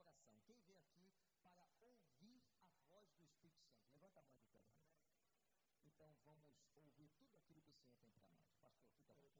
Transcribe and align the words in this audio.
coração. 0.00 0.40
Quem 0.46 0.56
vem 0.64 0.80
aqui 0.80 1.12
para 1.42 1.60
ouvir 1.84 2.40
a 2.72 2.80
voz 2.88 3.06
do 3.12 3.22
Espírito 3.22 3.60
Santo? 3.68 3.92
Levanta 4.00 4.20
a 4.20 4.24
mão 4.24 4.48
né? 4.48 4.80
Então 5.84 6.08
vamos 6.24 6.48
ouvir 6.74 7.08
tudo 7.18 7.36
aquilo 7.36 7.60
que 7.60 7.68
o 7.68 7.74
Senhor 7.76 7.92
tem 7.92 8.00
para 8.00 8.24
nós. 8.24 8.48
Pastor, 8.62 8.90
fica 8.96 9.14
bom. 9.20 9.36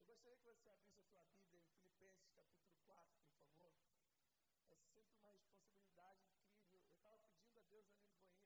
Eu 0.00 0.06
gostaria 0.06 0.36
que 0.38 0.44
você 0.44 0.68
abrisse 0.70 1.16
a 1.16 1.22
sua 1.22 1.36
Bíblia 1.50 1.60
em 1.60 1.68
Filipenses 1.68 2.32
capítulo 2.32 2.78
4, 2.86 3.12
por 3.20 3.36
favor. 3.36 3.76
É 4.48 4.68
sempre 4.68 4.96
uma 5.04 5.28
responsabilidade 5.28 6.24
incrível. 6.32 6.88
Eu 6.88 6.96
estava 6.96 7.18
pedindo 7.28 7.58
a 7.58 7.64
Deus 7.68 7.92
ali 7.92 8.08
no 8.08 8.16
banheiro. 8.16 8.45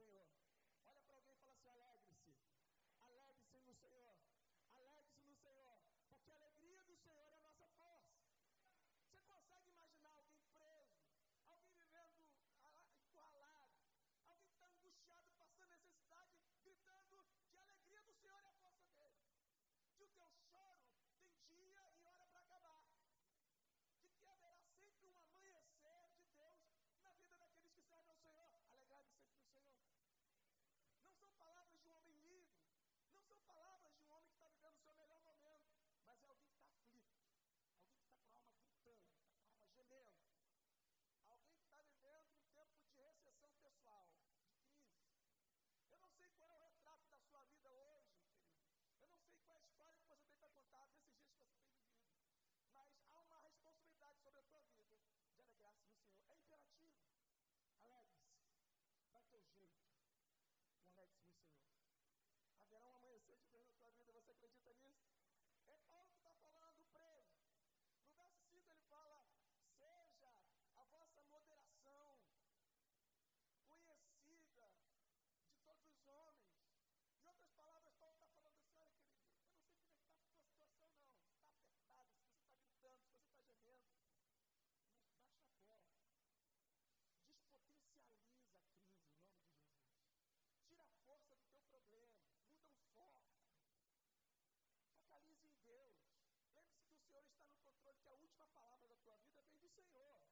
Senhor. 0.00 0.26
Olha 0.86 1.00
para 1.00 1.14
alguém 1.14 1.34
e 1.34 1.40
fala 1.40 1.52
assim: 1.52 1.68
alegre-se, 1.68 2.34
alegre-se 3.02 3.58
no 3.66 3.74
Senhor. 3.74 4.29
sister 63.30 63.79
tua 99.10 99.18
vida 99.18 99.42
vem 99.42 99.58
do 99.58 99.68
Senhor. 99.68 100.22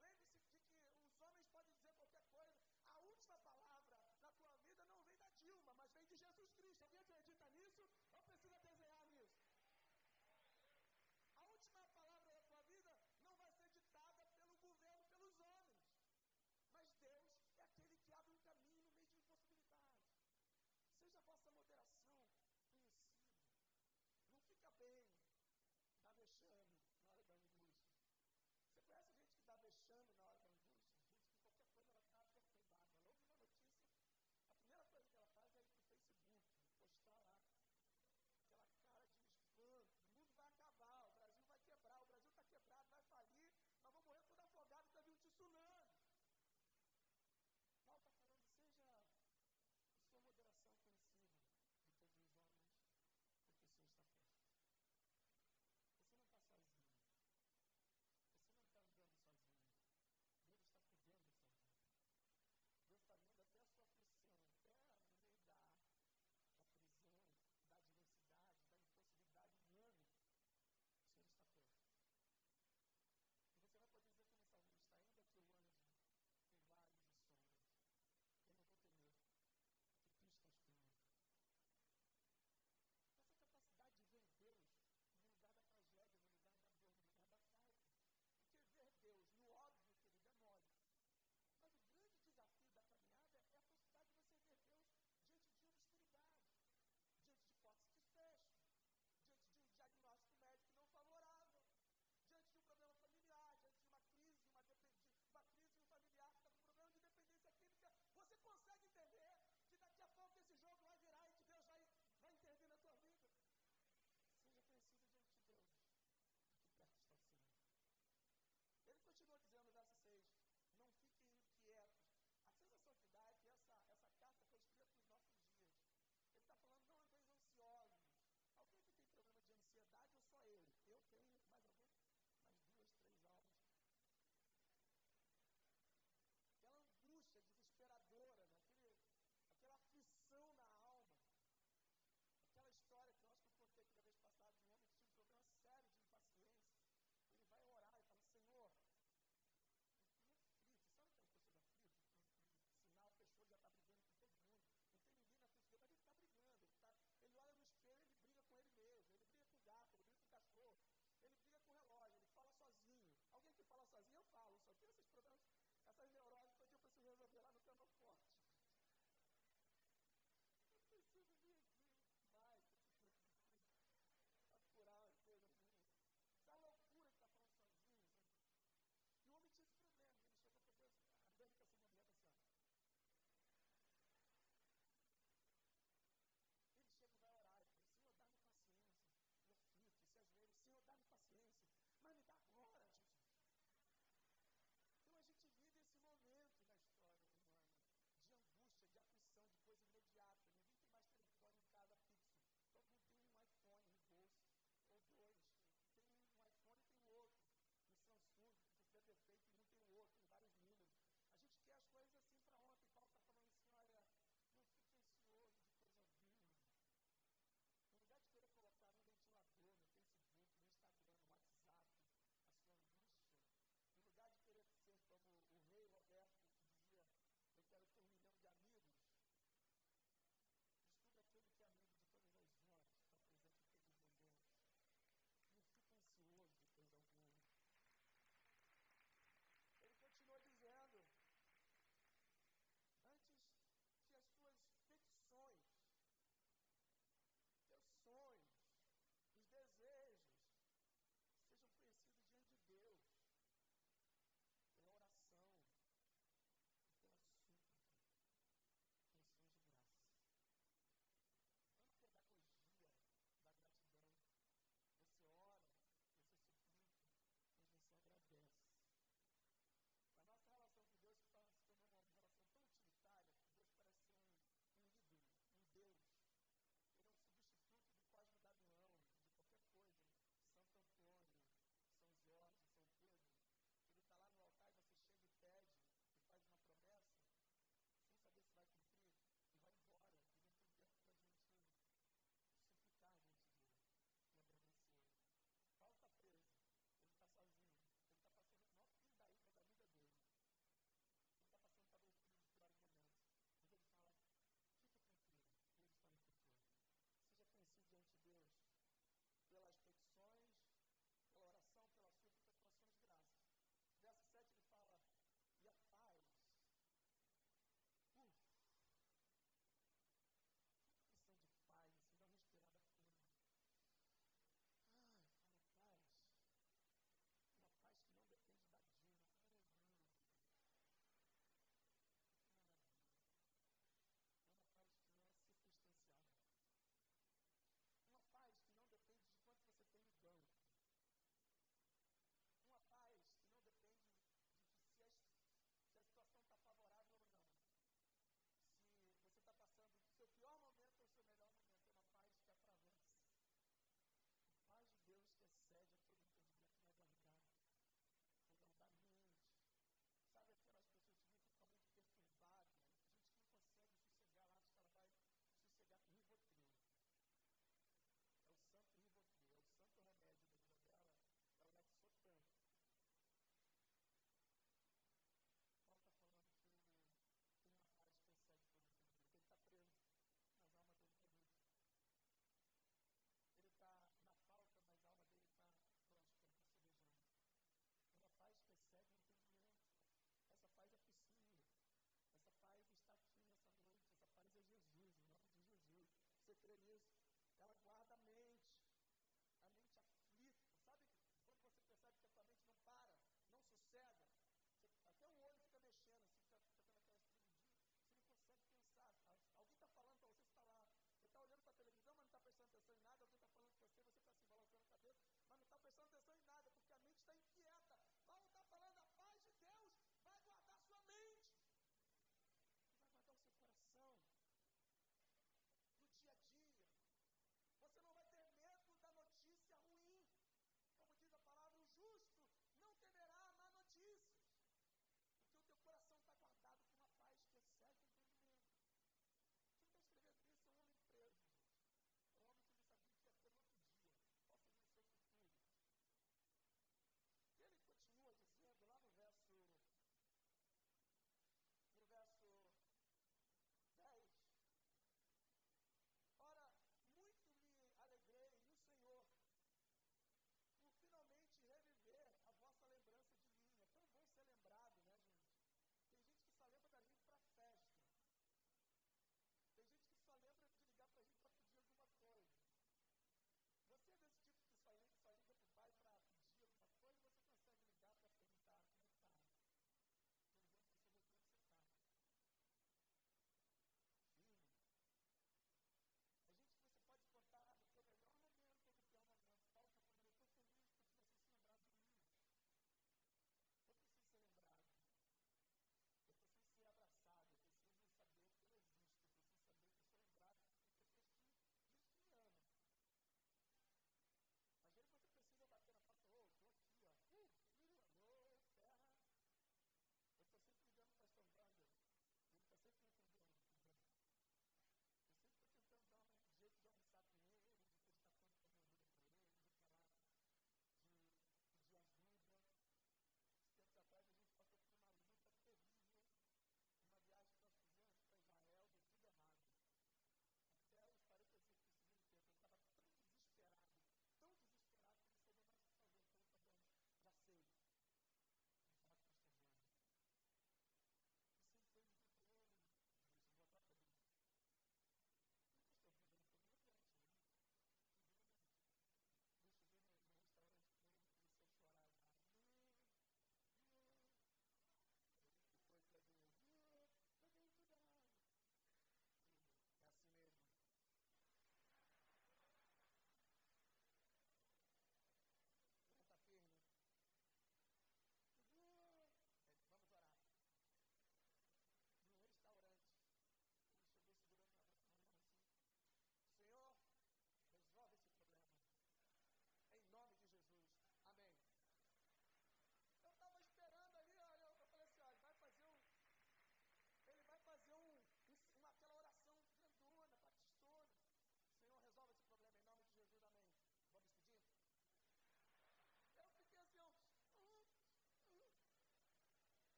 Lembre-se 0.00 0.38
de 0.38 0.94
que 0.94 1.08
os 1.10 1.20
homens 1.20 1.46
podem 1.48 1.74
dizer 1.74 1.94
qualquer 1.96 2.24
coisa. 2.30 2.62
A 2.92 3.00
última 3.00 3.38
palavra 3.40 3.98
na 4.22 4.30
tua 4.32 4.52
vida 4.52 4.84
não 4.86 5.02
vem 5.02 5.18
da 5.18 5.30
Dilma, 5.42 5.74
mas 5.74 5.92
vem 5.92 6.06
de 6.06 6.16
Jesus. 6.16 6.39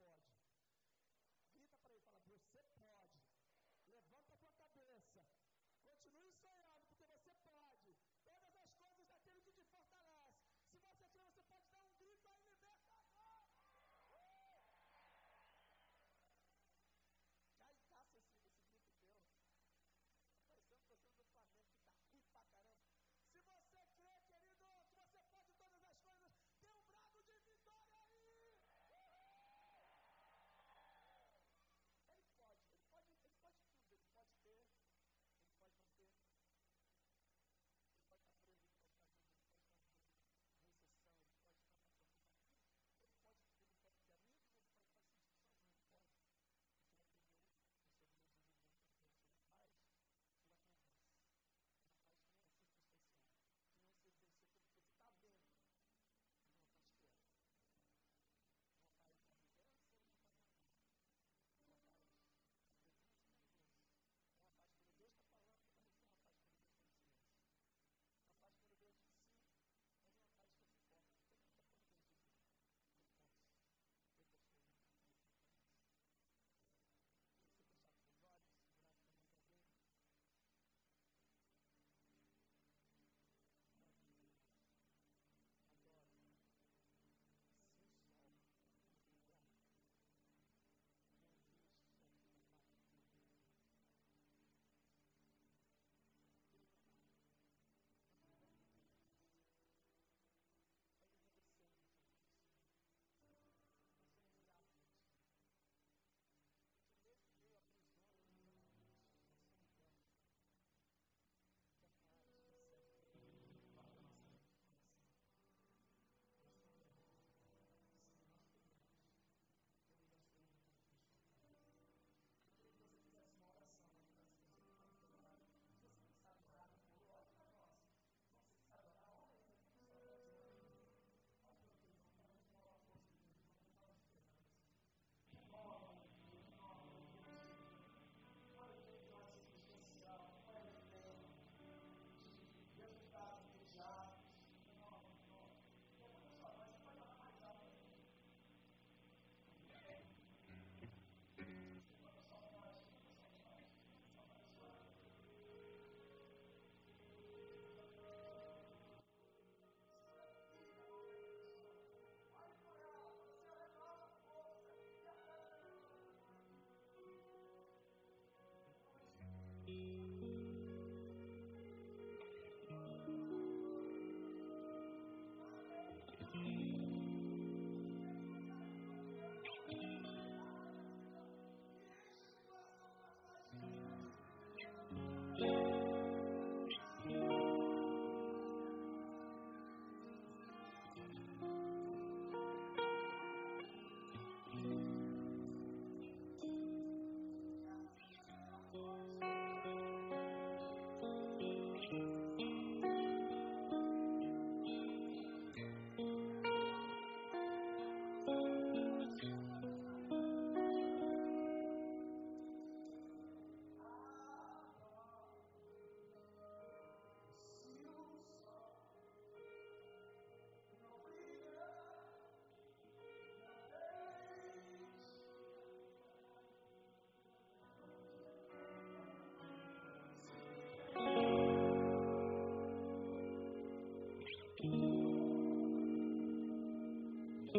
pode. 0.00 0.30
Grita 1.52 1.76
para 1.76 1.90
ele, 1.90 2.00
fala, 2.08 2.24
você 2.24 2.62
pode. 2.78 3.20
Levanta 3.90 4.32
a 4.32 4.36
tua 4.38 4.52
cabeça. 4.52 5.20
Continue 5.84 6.32
sonhando. 6.32 6.69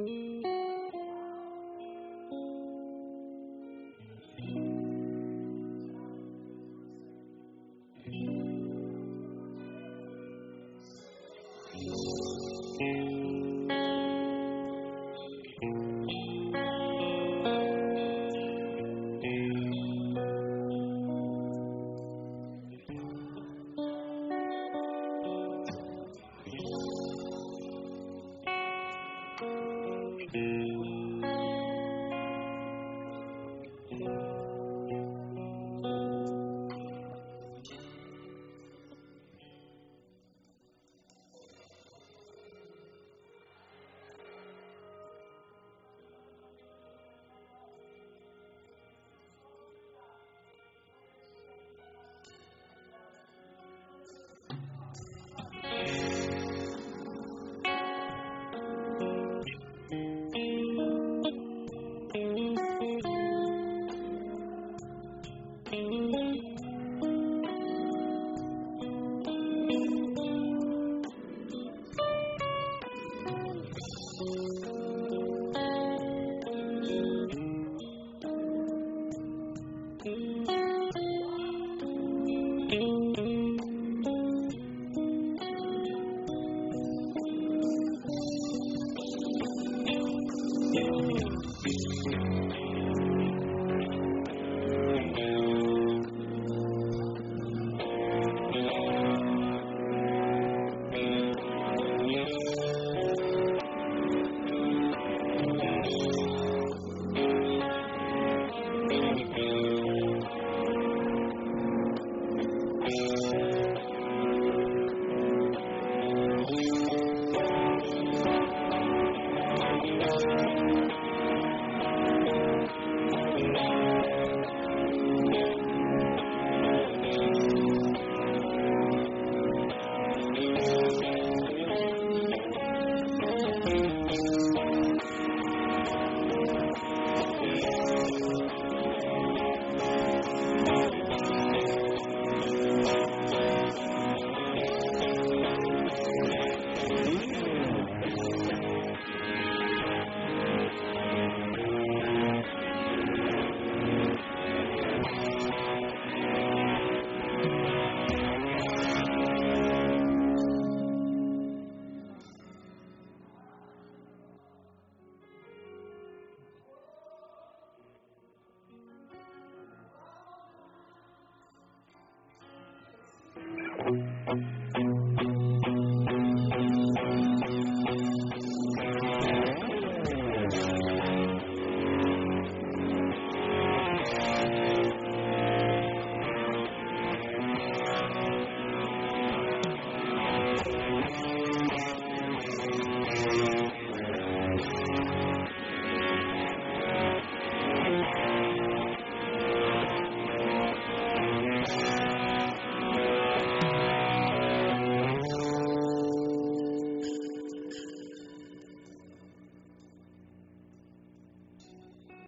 Ooh. 0.02 0.40